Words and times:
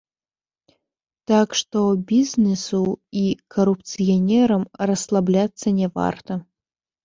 Так 1.31 1.47
што 1.59 1.79
бізнесу 2.13 2.81
і 3.27 3.27
карупцыянерам 3.59 4.67
расслабляцца 4.89 5.79
не 5.81 5.87
варта. 5.97 6.33